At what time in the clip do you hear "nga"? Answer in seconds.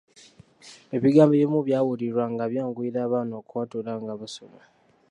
2.33-2.45, 4.01-4.13